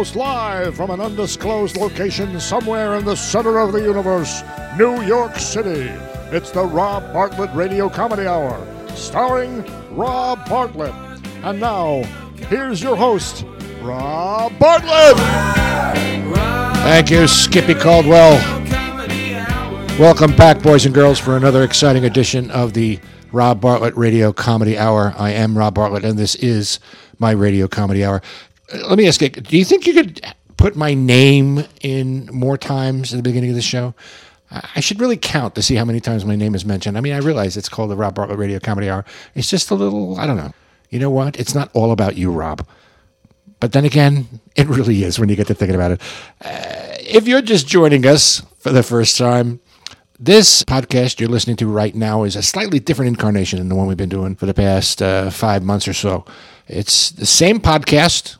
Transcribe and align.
almost 0.00 0.16
live 0.16 0.74
from 0.74 0.88
an 0.88 0.98
undisclosed 0.98 1.76
location 1.76 2.40
somewhere 2.40 2.94
in 2.94 3.04
the 3.04 3.14
center 3.14 3.58
of 3.58 3.72
the 3.72 3.82
universe, 3.82 4.42
New 4.78 5.02
York 5.02 5.36
City. 5.36 5.90
It's 6.34 6.50
the 6.50 6.64
Rob 6.64 7.12
Bartlett 7.12 7.54
Radio 7.54 7.90
Comedy 7.90 8.26
Hour, 8.26 8.66
starring 8.94 9.62
Rob 9.94 10.48
Bartlett. 10.48 10.94
And 11.42 11.60
now, 11.60 12.02
here's 12.48 12.82
your 12.82 12.96
host, 12.96 13.44
Rob 13.82 14.58
Bartlett. 14.58 15.18
Thank 16.78 17.10
you, 17.10 17.28
Skippy 17.28 17.74
Caldwell. 17.74 18.40
Welcome 19.98 20.34
back, 20.34 20.62
boys 20.62 20.86
and 20.86 20.94
girls, 20.94 21.18
for 21.18 21.36
another 21.36 21.62
exciting 21.62 22.06
edition 22.06 22.50
of 22.50 22.72
the 22.72 23.00
Rob 23.32 23.60
Bartlett 23.60 23.94
Radio 23.98 24.32
Comedy 24.32 24.78
Hour. 24.78 25.12
I 25.18 25.32
am 25.32 25.58
Rob 25.58 25.74
Bartlett, 25.74 26.06
and 26.06 26.18
this 26.18 26.36
is 26.36 26.80
my 27.18 27.32
Radio 27.32 27.68
Comedy 27.68 28.02
Hour. 28.02 28.22
Let 28.72 28.98
me 28.98 29.08
ask 29.08 29.20
you, 29.20 29.28
do 29.28 29.56
you 29.56 29.64
think 29.64 29.86
you 29.86 29.94
could 29.94 30.20
put 30.56 30.76
my 30.76 30.94
name 30.94 31.64
in 31.80 32.28
more 32.32 32.56
times 32.56 33.12
at 33.12 33.16
the 33.16 33.22
beginning 33.22 33.50
of 33.50 33.56
the 33.56 33.62
show? 33.62 33.94
I 34.50 34.68
I 34.76 34.80
should 34.80 35.00
really 35.00 35.16
count 35.16 35.54
to 35.54 35.62
see 35.62 35.76
how 35.76 35.84
many 35.84 36.00
times 36.00 36.24
my 36.24 36.36
name 36.36 36.54
is 36.54 36.64
mentioned. 36.64 36.98
I 36.98 37.00
mean, 37.00 37.12
I 37.12 37.18
realize 37.18 37.56
it's 37.56 37.68
called 37.68 37.90
the 37.90 37.96
Rob 37.96 38.14
Bartlett 38.16 38.38
Radio 38.38 38.58
Comedy 38.58 38.90
Hour. 38.90 39.04
It's 39.34 39.48
just 39.48 39.70
a 39.70 39.74
little, 39.74 40.18
I 40.18 40.26
don't 40.26 40.36
know. 40.36 40.52
You 40.90 40.98
know 40.98 41.10
what? 41.10 41.38
It's 41.38 41.54
not 41.54 41.70
all 41.72 41.92
about 41.92 42.16
you, 42.16 42.32
Rob. 42.32 42.66
But 43.60 43.72
then 43.72 43.84
again, 43.84 44.40
it 44.56 44.66
really 44.66 45.04
is 45.04 45.18
when 45.18 45.28
you 45.28 45.36
get 45.36 45.46
to 45.48 45.54
thinking 45.54 45.76
about 45.76 45.92
it. 45.92 46.00
Uh, 46.40 46.96
if 46.98 47.28
you're 47.28 47.42
just 47.42 47.68
joining 47.68 48.06
us 48.06 48.42
for 48.58 48.70
the 48.70 48.82
first 48.82 49.16
time, 49.18 49.60
this 50.18 50.62
podcast 50.64 51.20
you're 51.20 51.28
listening 51.28 51.56
to 51.56 51.66
right 51.66 51.94
now 51.94 52.24
is 52.24 52.36
a 52.36 52.42
slightly 52.42 52.78
different 52.78 53.08
incarnation 53.08 53.58
than 53.58 53.68
the 53.68 53.74
one 53.74 53.86
we've 53.86 53.96
been 53.96 54.08
doing 54.08 54.34
for 54.34 54.46
the 54.46 54.54
past 54.54 55.00
uh, 55.00 55.30
five 55.30 55.62
months 55.62 55.86
or 55.86 55.92
so. 55.92 56.24
It's 56.66 57.10
the 57.10 57.26
same 57.26 57.60
podcast, 57.60 58.36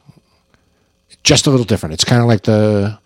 just 1.22 1.46
a 1.46 1.50
little 1.50 1.66
different. 1.66 1.92
It's 1.94 2.04
kind 2.04 2.20
of 2.22 2.28
like 2.28 2.42
the 2.42 2.98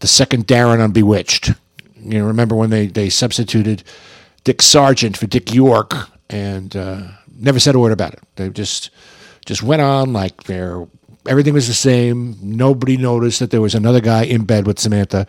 the 0.00 0.06
second 0.06 0.46
Darren 0.46 0.82
on 0.82 0.92
Bewitched. 0.92 1.52
You 1.96 2.18
know, 2.18 2.26
remember 2.26 2.54
when 2.54 2.70
they, 2.70 2.86
they 2.86 3.08
substituted 3.08 3.82
Dick 4.44 4.62
Sargent 4.62 5.16
for 5.16 5.26
Dick 5.26 5.52
York 5.54 5.94
and 6.30 6.76
uh, 6.76 7.02
never 7.36 7.58
said 7.58 7.74
a 7.74 7.78
word 7.78 7.92
about 7.92 8.12
it. 8.12 8.20
They 8.36 8.48
just 8.50 8.90
just 9.44 9.62
went 9.62 9.82
on 9.82 10.12
like 10.12 10.44
they're 10.44 10.86
everything 11.26 11.54
was 11.54 11.66
the 11.66 11.74
same. 11.74 12.36
Nobody 12.40 12.96
noticed 12.96 13.40
that 13.40 13.50
there 13.50 13.60
was 13.60 13.74
another 13.74 14.00
guy 14.00 14.24
in 14.24 14.44
bed 14.44 14.66
with 14.66 14.78
Samantha. 14.78 15.26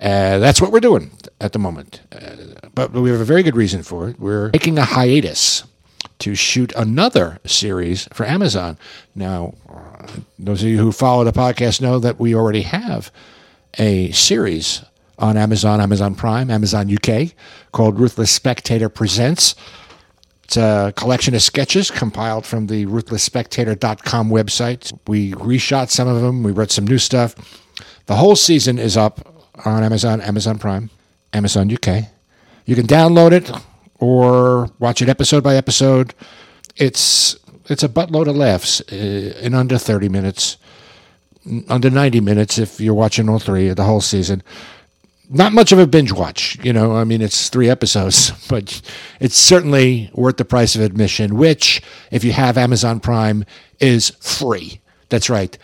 Uh, 0.00 0.38
that's 0.38 0.60
what 0.60 0.72
we're 0.72 0.80
doing 0.80 1.10
at 1.40 1.52
the 1.52 1.58
moment. 1.58 2.00
Uh, 2.12 2.36
but 2.74 2.92
we 2.92 3.10
have 3.10 3.20
a 3.20 3.24
very 3.24 3.42
good 3.42 3.56
reason 3.56 3.82
for 3.82 4.08
it. 4.08 4.20
We're 4.20 4.50
taking 4.50 4.78
a 4.78 4.84
hiatus 4.84 5.64
to 6.20 6.34
shoot 6.34 6.72
another 6.76 7.38
series 7.44 8.08
for 8.12 8.26
Amazon. 8.26 8.76
Now, 9.14 9.54
those 10.38 10.62
of 10.62 10.68
you 10.68 10.78
who 10.78 10.92
follow 10.92 11.24
the 11.24 11.32
podcast 11.32 11.80
know 11.80 11.98
that 11.98 12.18
we 12.18 12.34
already 12.34 12.62
have 12.62 13.10
a 13.78 14.10
series 14.12 14.82
on 15.18 15.36
Amazon, 15.36 15.80
Amazon 15.80 16.14
Prime, 16.14 16.50
Amazon 16.50 16.92
UK 16.92 17.32
called 17.72 17.98
Ruthless 17.98 18.30
Spectator 18.30 18.88
Presents. 18.88 19.54
It's 20.44 20.56
a 20.56 20.92
collection 20.96 21.34
of 21.34 21.42
sketches 21.42 21.90
compiled 21.90 22.46
from 22.46 22.68
the 22.68 22.86
ruthlessspectator.com 22.86 24.30
website. 24.30 24.98
We 25.06 25.32
reshot 25.32 25.90
some 25.90 26.08
of 26.08 26.22
them, 26.22 26.42
we 26.42 26.52
wrote 26.52 26.70
some 26.70 26.86
new 26.86 26.98
stuff. 26.98 27.34
The 28.06 28.16
whole 28.16 28.36
season 28.36 28.78
is 28.78 28.96
up 28.96 29.44
on 29.66 29.84
Amazon, 29.84 30.20
Amazon 30.20 30.58
Prime, 30.58 30.88
Amazon 31.32 31.70
UK. 31.70 32.04
You 32.64 32.74
can 32.74 32.86
download 32.86 33.32
it 33.32 33.50
or 33.98 34.70
watch 34.78 35.02
it 35.02 35.08
episode 35.08 35.42
by 35.42 35.56
episode. 35.56 36.14
It's 36.76 37.36
it's 37.66 37.82
a 37.82 37.88
buttload 37.88 38.28
of 38.28 38.36
laughs 38.36 38.80
uh, 38.92 38.94
in 39.42 39.54
under 39.54 39.76
30 39.76 40.08
minutes, 40.08 40.56
under 41.68 41.90
90 41.90 42.20
minutes 42.20 42.58
if 42.58 42.80
you're 42.80 42.94
watching 42.94 43.28
all 43.28 43.38
three 43.38 43.68
of 43.68 43.76
the 43.76 43.84
whole 43.84 44.00
season 44.00 44.42
not 45.30 45.52
much 45.52 45.72
of 45.72 45.78
a 45.78 45.86
binge 45.86 46.12
watch. 46.12 46.58
You 46.64 46.72
know, 46.72 46.96
I 46.96 47.04
mean, 47.04 47.20
it's 47.20 47.48
three 47.48 47.68
episodes, 47.68 48.30
but 48.48 48.80
it's 49.20 49.36
certainly 49.36 50.10
worth 50.14 50.36
the 50.36 50.44
price 50.44 50.74
of 50.74 50.80
admission, 50.80 51.36
which, 51.36 51.82
if 52.10 52.24
you 52.24 52.32
have 52.32 52.56
Amazon 52.56 53.00
Prime, 53.00 53.44
is 53.80 54.10
free. 54.20 54.80
That's 55.08 55.30
right. 55.30 55.56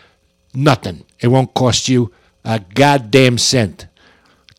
Nothing. 0.55 1.05
It 1.21 1.29
won't 1.29 1.55
cost 1.55 1.89
you 1.89 2.13
a 2.45 2.61
goddamn 2.61 3.39
cent 3.39 3.87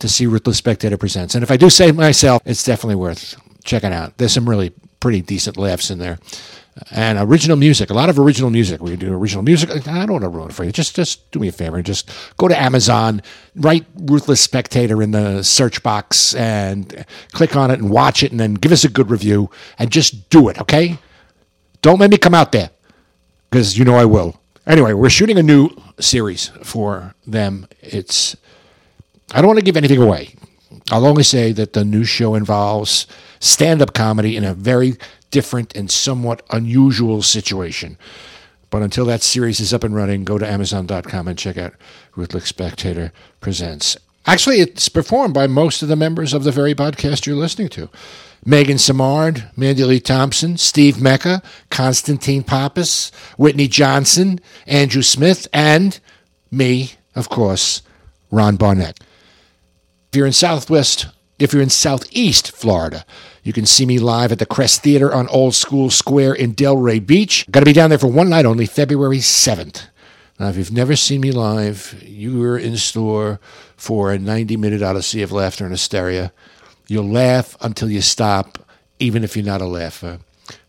to 0.00 0.08
see 0.08 0.26
Ruthless 0.26 0.58
Spectator 0.58 0.96
Presents. 0.96 1.34
And 1.34 1.42
if 1.42 1.50
I 1.50 1.56
do 1.56 1.70
say 1.70 1.88
it 1.88 1.94
myself, 1.94 2.42
it's 2.44 2.64
definitely 2.64 2.96
worth 2.96 3.36
checking 3.66 3.92
out. 3.92 4.16
There's 4.16 4.32
some 4.32 4.48
really 4.48 4.72
pretty 5.00 5.20
decent 5.20 5.56
laughs 5.56 5.90
in 5.90 5.98
there. 5.98 6.18
And 6.90 7.18
original 7.18 7.56
music, 7.56 7.88
a 7.88 7.94
lot 7.94 8.10
of 8.10 8.18
original 8.18 8.50
music. 8.50 8.82
We 8.82 8.96
do 8.96 9.14
original 9.14 9.42
music. 9.42 9.70
I 9.88 10.04
don't 10.04 10.12
want 10.12 10.24
to 10.24 10.28
ruin 10.28 10.50
it 10.50 10.54
for 10.54 10.64
you. 10.64 10.72
Just, 10.72 10.94
just 10.94 11.30
do 11.30 11.38
me 11.38 11.48
a 11.48 11.52
favor. 11.52 11.80
Just 11.80 12.10
go 12.36 12.48
to 12.48 12.60
Amazon, 12.60 13.22
write 13.54 13.86
"Ruthless 13.94 14.42
Spectator" 14.42 15.02
in 15.02 15.12
the 15.12 15.42
search 15.42 15.82
box, 15.82 16.34
and 16.34 17.06
click 17.32 17.56
on 17.56 17.70
it 17.70 17.80
and 17.80 17.88
watch 17.88 18.22
it, 18.22 18.30
and 18.30 18.38
then 18.38 18.54
give 18.54 18.72
us 18.72 18.84
a 18.84 18.90
good 18.90 19.10
review. 19.10 19.50
And 19.78 19.90
just 19.90 20.28
do 20.28 20.50
it, 20.50 20.60
okay? 20.60 20.98
Don't 21.80 21.98
let 21.98 22.10
me 22.10 22.18
come 22.18 22.34
out 22.34 22.52
there, 22.52 22.68
because 23.48 23.78
you 23.78 23.84
know 23.86 23.94
I 23.94 24.04
will. 24.04 24.38
Anyway, 24.66 24.92
we're 24.92 25.08
shooting 25.08 25.38
a 25.38 25.42
new 25.42 25.70
series 25.98 26.48
for 26.62 27.14
them. 27.26 27.66
It's 27.80 28.36
I 29.32 29.40
don't 29.40 29.48
want 29.48 29.60
to 29.60 29.64
give 29.64 29.78
anything 29.78 30.02
away. 30.02 30.34
I'll 30.90 31.06
only 31.06 31.24
say 31.24 31.52
that 31.52 31.72
the 31.72 31.84
new 31.84 32.04
show 32.04 32.34
involves 32.34 33.06
stand 33.40 33.82
up 33.82 33.92
comedy 33.92 34.36
in 34.36 34.44
a 34.44 34.54
very 34.54 34.94
different 35.30 35.74
and 35.74 35.90
somewhat 35.90 36.42
unusual 36.50 37.22
situation. 37.22 37.98
But 38.70 38.82
until 38.82 39.04
that 39.06 39.22
series 39.22 39.60
is 39.60 39.72
up 39.72 39.84
and 39.84 39.94
running, 39.94 40.24
go 40.24 40.38
to 40.38 40.48
Amazon.com 40.48 41.28
and 41.28 41.38
check 41.38 41.56
out 41.56 41.74
Ruthless 42.14 42.46
Spectator 42.46 43.12
Presents. 43.40 43.96
Actually, 44.26 44.60
it's 44.60 44.88
performed 44.88 45.34
by 45.34 45.46
most 45.46 45.82
of 45.82 45.88
the 45.88 45.96
members 45.96 46.34
of 46.34 46.42
the 46.42 46.50
very 46.50 46.74
podcast 46.74 47.26
you're 47.26 47.36
listening 47.36 47.68
to. 47.68 47.88
Megan 48.44 48.76
Samard, 48.76 49.56
Mandy 49.56 49.84
Lee 49.84 50.00
Thompson, 50.00 50.56
Steve 50.56 51.00
Mecca, 51.00 51.42
Constantine 51.70 52.42
Pappas, 52.42 53.10
Whitney 53.36 53.68
Johnson, 53.68 54.40
Andrew 54.66 55.02
Smith, 55.02 55.46
and 55.52 55.98
me, 56.50 56.92
of 57.14 57.28
course, 57.28 57.82
Rob 58.30 58.58
Bartlett. 58.58 58.98
If 60.10 60.16
you're 60.16 60.26
in 60.26 60.32
Southwest, 60.32 61.06
if 61.38 61.52
you're 61.52 61.62
in 61.62 61.70
Southeast 61.70 62.52
Florida, 62.52 63.04
you 63.42 63.52
can 63.52 63.66
see 63.66 63.84
me 63.84 63.98
live 63.98 64.32
at 64.32 64.38
the 64.38 64.46
Crest 64.46 64.82
Theater 64.82 65.12
on 65.12 65.28
Old 65.28 65.54
School 65.54 65.90
Square 65.90 66.34
in 66.34 66.54
Delray 66.54 67.04
Beach. 67.04 67.46
Got 67.50 67.60
to 67.60 67.66
be 67.66 67.72
down 67.72 67.90
there 67.90 67.98
for 67.98 68.06
one 68.06 68.30
night 68.30 68.46
only, 68.46 68.66
February 68.66 69.18
7th. 69.18 69.88
Now, 70.38 70.48
if 70.48 70.56
you've 70.56 70.72
never 70.72 70.96
seen 70.96 71.20
me 71.20 71.32
live, 71.32 72.02
you 72.02 72.42
are 72.44 72.58
in 72.58 72.76
store 72.76 73.40
for 73.76 74.12
a 74.12 74.18
90 74.18 74.56
minute 74.56 74.82
odyssey 74.82 75.22
of 75.22 75.32
laughter 75.32 75.64
and 75.64 75.72
hysteria. 75.72 76.32
You'll 76.88 77.10
laugh 77.10 77.56
until 77.60 77.90
you 77.90 78.00
stop, 78.00 78.58
even 78.98 79.24
if 79.24 79.36
you're 79.36 79.44
not 79.44 79.60
a 79.62 79.66
laugher. 79.66 80.20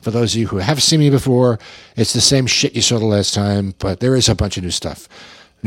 For 0.01 0.11
those 0.11 0.33
of 0.33 0.41
you 0.41 0.47
who 0.47 0.57
have 0.57 0.81
seen 0.81 0.99
me 0.99 1.09
before, 1.09 1.59
it's 1.95 2.13
the 2.13 2.21
same 2.21 2.47
shit 2.47 2.75
you 2.75 2.81
saw 2.81 2.97
the 2.97 3.05
last 3.05 3.33
time, 3.33 3.75
but 3.77 3.99
there 3.99 4.15
is 4.15 4.27
a 4.27 4.35
bunch 4.35 4.57
of 4.57 4.63
new 4.63 4.71
stuff, 4.71 5.07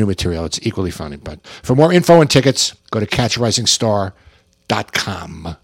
new 0.00 0.06
material. 0.06 0.44
It's 0.44 0.58
equally 0.66 0.90
funny. 0.90 1.16
But 1.16 1.46
for 1.46 1.76
more 1.76 1.92
info 1.92 2.20
and 2.20 2.28
tickets, 2.28 2.74
go 2.90 2.98
to 2.98 3.06
catchrisingstar.com. 3.06 5.56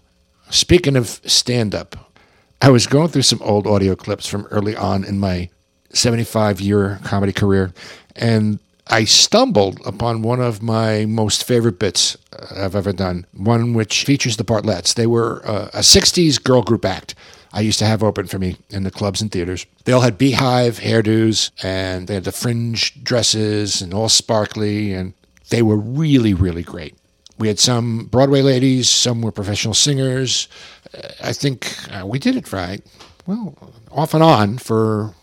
Speaking 0.49 0.95
of 0.95 1.07
stand 1.25 1.75
up, 1.75 2.13
I 2.61 2.69
was 2.69 2.87
going 2.87 3.09
through 3.09 3.23
some 3.23 3.41
old 3.41 3.67
audio 3.67 3.95
clips 3.95 4.27
from 4.27 4.45
early 4.45 4.73
on 4.75 5.03
in 5.03 5.19
my 5.19 5.49
75 5.91 6.61
year 6.61 6.99
comedy 7.03 7.33
career, 7.33 7.73
and 8.15 8.59
I 8.87 9.03
stumbled 9.03 9.85
upon 9.85 10.21
one 10.21 10.39
of 10.39 10.61
my 10.61 11.05
most 11.05 11.43
favorite 11.43 11.77
bits 11.77 12.15
uh, 12.31 12.63
I've 12.63 12.75
ever 12.75 12.93
done, 12.93 13.25
one 13.33 13.73
which 13.73 14.05
features 14.05 14.37
the 14.37 14.45
Bartlettes. 14.45 14.93
They 14.93 15.07
were 15.07 15.41
uh, 15.45 15.69
a 15.73 15.79
60s 15.79 16.41
girl 16.41 16.61
group 16.61 16.85
act. 16.85 17.13
I 17.57 17.61
used 17.61 17.79
to 17.79 17.87
have 17.87 18.03
open 18.03 18.27
for 18.27 18.37
me 18.37 18.55
in 18.69 18.83
the 18.83 18.91
clubs 18.91 19.19
and 19.19 19.31
theaters. 19.31 19.65
They 19.85 19.91
all 19.91 20.01
had 20.01 20.19
beehive 20.19 20.77
hairdos 20.77 21.49
and 21.63 22.07
they 22.07 22.13
had 22.13 22.23
the 22.23 22.31
fringe 22.31 23.03
dresses 23.03 23.81
and 23.81 23.95
all 23.95 24.09
sparkly, 24.09 24.93
and 24.93 25.15
they 25.49 25.63
were 25.63 25.75
really, 25.75 26.35
really 26.35 26.61
great. 26.61 26.95
We 27.39 27.47
had 27.47 27.57
some 27.57 28.05
Broadway 28.11 28.43
ladies, 28.43 28.89
some 28.89 29.23
were 29.23 29.31
professional 29.31 29.73
singers. 29.73 30.47
Uh, 30.93 31.07
I 31.23 31.33
think 31.33 31.75
uh, 31.91 32.05
we 32.05 32.19
did 32.19 32.35
it 32.35 32.53
right, 32.53 32.85
well, 33.25 33.57
off 33.91 34.13
and 34.13 34.21
on 34.21 34.59
for 34.59 35.15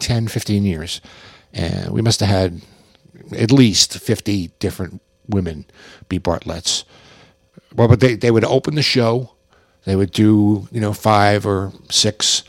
10, 0.00 0.26
15 0.26 0.64
years. 0.64 1.00
And 1.52 1.92
we 1.92 2.02
must 2.02 2.18
have 2.18 2.28
had 2.28 2.60
at 3.38 3.52
least 3.52 4.00
50 4.00 4.48
different 4.58 5.00
women 5.28 5.64
be 6.08 6.18
Bartlettes. 6.18 6.82
Well, 7.72 7.86
but 7.86 8.00
they, 8.00 8.16
they 8.16 8.32
would 8.32 8.44
open 8.44 8.74
the 8.74 8.82
show. 8.82 9.30
They 9.88 9.96
would 9.96 10.12
do, 10.12 10.68
you 10.70 10.82
know, 10.82 10.92
five 10.92 11.46
or 11.46 11.72
six 11.88 12.44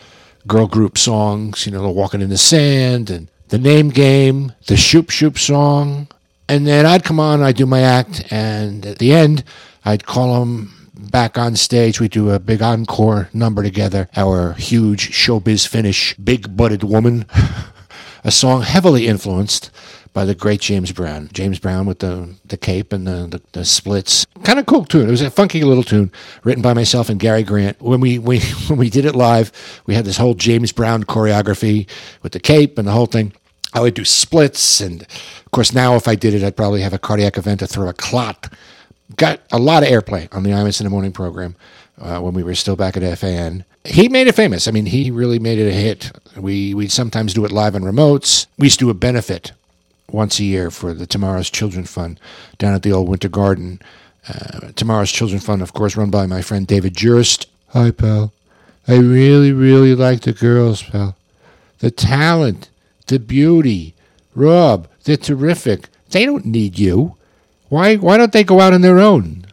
girl 0.45 0.67
group 0.67 0.97
songs, 0.97 1.65
you 1.65 1.71
know, 1.71 1.81
the 1.81 1.89
Walking 1.89 2.19
in 2.19 2.29
the 2.29 2.37
Sand 2.37 3.09
and 3.09 3.29
the 3.47 3.57
name 3.57 3.91
game, 3.91 4.51
the 4.67 4.75
Shoop 4.75 5.09
Shoop 5.09 5.37
song. 5.37 6.09
And 6.49 6.67
then 6.67 6.85
I'd 6.85 7.05
come 7.05 7.17
on, 7.17 7.41
I'd 7.41 7.55
do 7.55 7.65
my 7.65 7.79
act, 7.79 8.29
and 8.29 8.85
at 8.85 8.99
the 8.99 9.13
end, 9.13 9.45
I'd 9.85 10.05
call 10.05 10.41
them 10.41 10.91
back 10.93 11.37
on 11.37 11.55
stage. 11.55 12.01
We'd 12.01 12.11
do 12.11 12.29
a 12.29 12.39
big 12.39 12.61
encore 12.61 13.29
number 13.31 13.63
together, 13.63 14.09
our 14.17 14.51
huge 14.55 15.11
showbiz 15.11 15.65
finish, 15.65 16.17
Big 16.17 16.57
Butted 16.57 16.83
Woman, 16.83 17.25
a 18.25 18.31
song 18.31 18.63
heavily 18.63 19.07
influenced 19.07 19.71
by 20.13 20.25
the 20.25 20.35
great 20.35 20.61
James 20.61 20.91
Brown. 20.91 21.29
James 21.33 21.59
Brown 21.59 21.85
with 21.85 21.99
the, 21.99 22.35
the 22.45 22.57
cape 22.57 22.91
and 22.91 23.05
the, 23.05 23.27
the, 23.27 23.41
the 23.51 23.65
splits. 23.65 24.25
Kind 24.43 24.59
of 24.59 24.65
cool 24.65 24.85
tune. 24.85 25.07
It 25.07 25.11
was 25.11 25.21
a 25.21 25.31
funky 25.31 25.63
little 25.63 25.83
tune 25.83 26.11
written 26.43 26.61
by 26.61 26.73
myself 26.73 27.09
and 27.09 27.19
Gary 27.19 27.43
Grant. 27.43 27.81
When 27.81 27.99
we, 27.99 28.17
we, 28.17 28.39
when 28.67 28.79
we 28.79 28.89
did 28.89 29.05
it 29.05 29.15
live, 29.15 29.51
we 29.85 29.93
had 29.93 30.05
this 30.05 30.17
whole 30.17 30.33
James 30.33 30.71
Brown 30.71 31.03
choreography 31.03 31.87
with 32.23 32.31
the 32.31 32.39
cape 32.39 32.77
and 32.77 32.87
the 32.87 32.91
whole 32.91 33.05
thing. 33.05 33.33
I 33.73 33.81
would 33.81 33.93
do 33.93 34.03
splits. 34.03 34.81
And 34.81 35.03
of 35.03 35.51
course, 35.51 35.73
now 35.73 35.95
if 35.95 36.07
I 36.07 36.15
did 36.15 36.33
it, 36.33 36.43
I'd 36.43 36.57
probably 36.57 36.81
have 36.81 36.93
a 36.93 36.99
cardiac 36.99 37.37
event 37.37 37.59
to 37.59 37.67
throw 37.67 37.87
a 37.87 37.93
clot. 37.93 38.51
Got 39.15 39.41
a 39.51 39.59
lot 39.59 39.83
of 39.83 39.89
airplay 39.89 40.33
on 40.35 40.43
the 40.43 40.51
Imus 40.51 40.79
in 40.79 40.85
the 40.85 40.89
Morning 40.89 41.11
program 41.11 41.55
uh, 41.99 42.19
when 42.19 42.33
we 42.33 42.43
were 42.43 42.55
still 42.55 42.75
back 42.75 42.97
at 42.97 43.17
FAN. 43.19 43.65
He 43.85 44.09
made 44.09 44.27
it 44.27 44.35
famous. 44.35 44.67
I 44.67 44.71
mean, 44.71 44.85
he 44.85 45.09
really 45.09 45.39
made 45.39 45.57
it 45.57 45.67
a 45.67 45.73
hit. 45.73 46.11
We 46.35 46.73
we 46.73 46.87
sometimes 46.89 47.33
do 47.33 47.45
it 47.45 47.51
live 47.51 47.75
on 47.75 47.81
remotes. 47.81 48.45
We 48.57 48.67
used 48.67 48.79
to 48.79 48.85
do 48.85 48.89
a 48.89 48.93
benefit 48.93 49.51
once 50.13 50.39
a 50.39 50.43
year 50.43 50.71
for 50.71 50.93
the 50.93 51.05
Tomorrow's 51.07 51.49
Children 51.49 51.85
Fund 51.85 52.19
down 52.57 52.73
at 52.73 52.83
the 52.83 52.91
old 52.91 53.09
Winter 53.09 53.29
Garden. 53.29 53.81
Uh, 54.27 54.71
Tomorrow's 54.75 55.11
Children 55.11 55.39
Fund, 55.39 55.61
of 55.61 55.73
course, 55.73 55.95
run 55.95 56.09
by 56.09 56.25
my 56.25 56.41
friend 56.41 56.67
David 56.67 56.95
Jurist. 56.95 57.47
Hi, 57.69 57.91
pal. 57.91 58.33
I 58.87 58.95
really, 58.95 59.51
really 59.51 59.95
like 59.95 60.21
the 60.21 60.33
girls, 60.33 60.83
pal. 60.83 61.15
The 61.79 61.91
talent, 61.91 62.69
the 63.07 63.19
beauty. 63.19 63.93
Rob, 64.35 64.87
they're 65.03 65.17
terrific. 65.17 65.89
They 66.09 66.25
don't 66.25 66.45
need 66.45 66.77
you. 66.79 67.15
Why, 67.69 67.95
why 67.95 68.17
don't 68.17 68.31
they 68.31 68.43
go 68.43 68.59
out 68.59 68.73
on 68.73 68.81
their 68.81 68.99
own? 68.99 69.45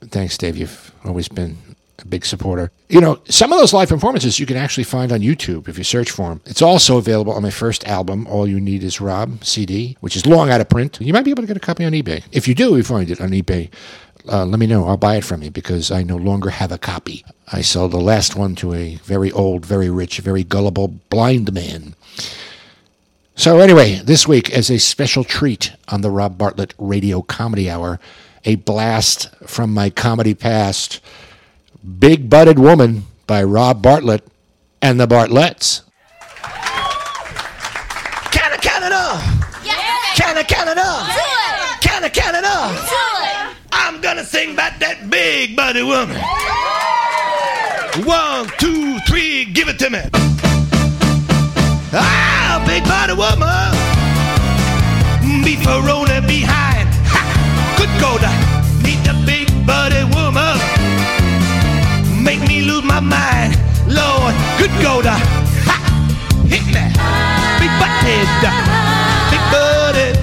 Thanks, 0.00 0.38
Dave. 0.38 0.56
You've 0.56 0.92
always 1.04 1.28
been 1.28 1.58
big 2.06 2.24
supporter. 2.24 2.70
You 2.88 3.00
know, 3.00 3.20
some 3.28 3.52
of 3.52 3.58
those 3.58 3.72
live 3.72 3.88
performances 3.88 4.40
you 4.40 4.46
can 4.46 4.56
actually 4.56 4.84
find 4.84 5.12
on 5.12 5.20
YouTube 5.20 5.68
if 5.68 5.78
you 5.78 5.84
search 5.84 6.10
for 6.10 6.30
them. 6.30 6.40
It's 6.46 6.62
also 6.62 6.98
available 6.98 7.32
on 7.32 7.42
my 7.42 7.50
first 7.50 7.86
album, 7.86 8.26
All 8.26 8.46
You 8.46 8.60
Need 8.60 8.82
Is 8.82 9.00
Rob 9.00 9.44
CD, 9.44 9.96
which 10.00 10.16
is 10.16 10.26
long 10.26 10.50
out 10.50 10.60
of 10.60 10.68
print. 10.68 11.00
You 11.00 11.12
might 11.12 11.24
be 11.24 11.30
able 11.30 11.42
to 11.42 11.46
get 11.46 11.56
a 11.56 11.60
copy 11.60 11.84
on 11.84 11.92
eBay. 11.92 12.22
If 12.32 12.48
you 12.48 12.54
do, 12.54 12.76
you 12.76 12.82
find 12.82 13.10
it 13.10 13.20
on 13.20 13.30
eBay. 13.30 13.70
Uh, 14.28 14.44
let 14.44 14.58
me 14.58 14.66
know. 14.66 14.86
I'll 14.86 14.96
buy 14.96 15.16
it 15.16 15.24
from 15.24 15.42
you 15.42 15.50
because 15.50 15.90
I 15.90 16.02
no 16.02 16.16
longer 16.16 16.50
have 16.50 16.72
a 16.72 16.78
copy. 16.78 17.24
I 17.52 17.60
sold 17.60 17.92
the 17.92 17.98
last 17.98 18.34
one 18.34 18.56
to 18.56 18.74
a 18.74 18.96
very 18.96 19.30
old, 19.30 19.64
very 19.64 19.88
rich, 19.88 20.18
very 20.18 20.42
gullible 20.42 20.88
blind 20.88 21.52
man. 21.52 21.94
So, 23.36 23.58
anyway, 23.58 23.96
this 23.96 24.26
week, 24.26 24.50
as 24.50 24.70
a 24.70 24.78
special 24.78 25.22
treat 25.22 25.72
on 25.88 26.00
the 26.00 26.10
Rob 26.10 26.38
Bartlett 26.38 26.74
Radio 26.78 27.20
Comedy 27.20 27.70
Hour, 27.70 28.00
a 28.46 28.54
blast 28.54 29.28
from 29.46 29.74
my 29.74 29.90
comedy 29.90 30.34
past 30.34 31.00
Big 31.86 32.28
Butted 32.28 32.58
Woman 32.58 33.04
by 33.28 33.44
Rob 33.44 33.80
Bartlett 33.80 34.26
and 34.82 34.98
the 34.98 35.06
Bartlettes. 35.06 35.82
Canada, 38.32 38.60
Canada! 38.60 39.22
Canada, 40.16 40.42
Canada! 40.42 41.06
Canada, 41.80 42.10
Canada! 42.10 42.76
I'm 43.70 44.00
gonna 44.00 44.24
sing 44.24 44.54
about 44.54 44.80
that 44.80 45.08
big 45.08 45.54
butted 45.54 45.84
woman. 45.84 46.16
One, 48.04 48.50
two, 48.58 48.98
three, 49.06 49.44
give 49.44 49.68
it 49.68 49.78
to 49.78 49.88
me. 49.88 50.00
Ah, 51.92 52.64
big 52.66 52.82
butted 52.82 53.16
woman. 53.16 53.70
Beef 55.44 55.60
Verona 55.60 56.20
behind. 56.26 56.88
Ha! 57.06 57.22
Good 57.78 57.90
go 58.00 58.18
to 58.18 58.30
meet 58.82 58.98
the 59.06 59.14
big 59.24 59.45
mind. 63.08 63.54
Lord, 63.86 64.34
good 64.58 64.74
go 64.82 65.02
to! 65.02 65.14
Hit 66.50 66.66
me. 66.66 66.84
Big 67.58 67.72
butted. 67.80 68.28
Big 69.30 69.42
butted. 69.50 70.16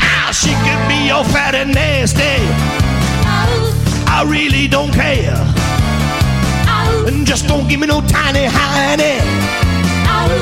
Ow, 0.00 0.26
ah, 0.26 0.30
she 0.32 0.50
could 0.64 0.82
be 0.88 1.10
all 1.10 1.24
fat 1.24 1.54
and 1.54 1.74
nasty. 1.74 2.38
I 4.06 4.24
really 4.26 4.68
don't 4.68 4.92
care. 4.92 5.38
And 7.06 7.26
just 7.26 7.46
don't 7.46 7.68
give 7.68 7.80
me 7.80 7.86
no 7.86 8.00
tiny 8.00 8.46
hiney. 8.46 9.18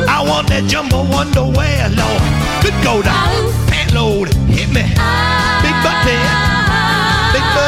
I 0.08 0.24
want 0.26 0.48
that 0.48 0.64
jumbo 0.68 1.04
underwear, 1.12 1.88
Lord. 1.90 2.22
Good 2.62 2.76
go 2.84 3.02
to 3.02 3.12
pant 3.70 3.92
load. 3.94 4.28
Hit 4.48 4.68
me. 4.68 4.82
Big 5.62 5.76
butted. 5.84 6.26
Big 7.32 7.44
butted. 7.54 7.59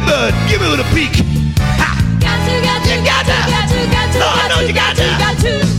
Big 0.00 0.08
Bud, 0.08 0.32
give 0.48 0.60
me 0.60 0.76
the 0.76 0.84
peek. 0.96 1.12
Ha! 1.76 1.92
You 2.88 3.04
got 3.04 3.24
to. 3.26 3.36
Lord 4.18 4.48
knows 4.48 4.68
you 4.68 4.74
got 4.74 4.96
to. 4.96 5.04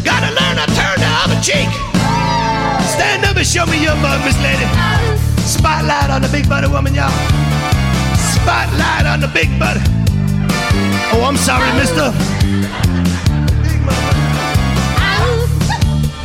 Gotta 0.03 0.29
learn 0.38 0.57
to 0.57 0.65
turn 0.77 0.97
the 1.00 1.09
other 1.25 1.39
cheek. 1.41 1.69
Stand 2.85 3.25
up 3.25 3.35
and 3.35 3.45
show 3.45 3.65
me 3.65 3.81
your 3.81 3.95
mug, 3.95 4.23
Miss 4.23 4.38
Lady. 4.41 4.65
Spotlight 5.41 6.09
on 6.09 6.21
the 6.21 6.29
big 6.29 6.47
butted 6.47 6.71
woman, 6.71 6.94
y'all. 6.94 7.09
Spotlight 8.38 9.06
on 9.06 9.21
the 9.21 9.27
big 9.33 9.50
butted. 9.60 9.84
Oh, 11.13 11.25
I'm 11.25 11.38
sorry, 11.38 11.72
mister. 11.74 12.12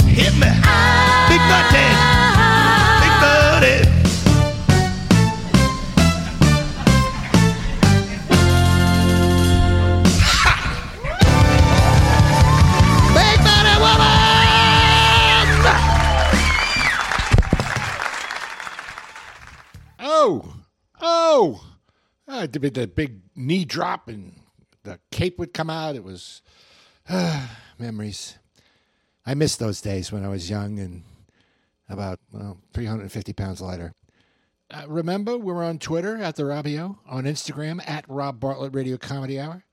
Hit 0.07 0.35
me. 0.37 0.51
Big 1.29 1.41
butted. 1.49 1.96
Uh, 22.37 22.47
the, 22.47 22.59
the 22.59 22.87
big 22.87 23.21
knee 23.35 23.65
drop 23.65 24.09
and 24.09 24.35
the 24.83 24.99
cape 25.11 25.39
would 25.39 25.55
come 25.55 25.71
out. 25.71 25.97
It 25.97 26.05
was 26.05 26.43
uh, 27.09 27.49
memories. 27.79 28.37
I 29.25 29.33
miss 29.33 29.57
those 29.57 29.81
days 29.81 30.13
when 30.13 30.23
I 30.23 30.29
was 30.29 30.51
young 30.51 30.79
and 30.79 31.03
about 31.89 32.21
well, 32.31 32.59
350 32.75 33.33
pounds 33.33 33.63
lighter. 33.63 33.95
Uh, 34.71 34.85
remember, 34.87 35.39
we're 35.39 35.65
on 35.65 35.79
Twitter 35.79 36.19
at 36.19 36.37
the 36.37 36.43
Robio, 36.43 36.99
on 37.09 37.25
Instagram 37.25 37.81
at 37.89 38.05
Rob 38.07 38.39
Bartlett 38.39 38.75
Radio 38.75 38.99
Comedy 38.99 39.41
Hour, 39.41 39.65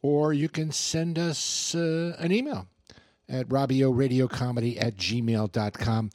or 0.00 0.32
you 0.32 0.48
can 0.48 0.72
send 0.72 1.18
us 1.18 1.74
uh, 1.74 2.16
an 2.18 2.32
email 2.32 2.68
at 3.28 3.50
robbioRadioComedy 3.50 4.82
at 4.82 4.96
gmail.com. 4.96 6.10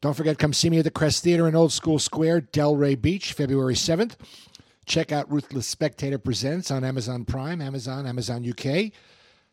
Don't 0.00 0.14
forget, 0.14 0.38
come 0.38 0.52
see 0.52 0.70
me 0.70 0.78
at 0.78 0.84
the 0.84 0.90
Crest 0.92 1.24
Theater 1.24 1.48
in 1.48 1.56
Old 1.56 1.72
School 1.72 1.98
Square, 1.98 2.42
Delray 2.52 3.00
Beach, 3.00 3.32
February 3.32 3.74
7th. 3.74 4.12
Check 4.86 5.10
out 5.10 5.30
Ruthless 5.30 5.66
Spectator 5.66 6.18
Presents 6.18 6.70
on 6.70 6.84
Amazon 6.84 7.24
Prime, 7.24 7.60
Amazon, 7.60 8.06
Amazon 8.06 8.48
UK. 8.48 8.92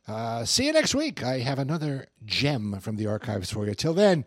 Uh, 0.07 0.45
see 0.45 0.67
you 0.67 0.73
next 0.73 0.93
week. 0.93 1.23
I 1.23 1.39
have 1.39 1.59
another 1.59 2.07
gem 2.23 2.79
from 2.79 2.97
the 2.97 3.07
archives 3.07 3.51
for 3.51 3.65
you. 3.65 3.73
Till 3.73 3.93
then, 3.93 4.25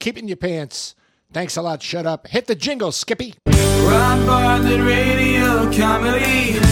keep 0.00 0.16
it 0.16 0.20
in 0.20 0.28
your 0.28 0.36
pants. 0.36 0.94
Thanks 1.32 1.56
a 1.56 1.62
lot. 1.62 1.82
Shut 1.82 2.06
up. 2.06 2.26
Hit 2.26 2.46
the 2.46 2.54
jingle, 2.54 2.90
Skippy. 2.90 3.34
Radio 3.46 3.56
Comedy. 5.72 6.67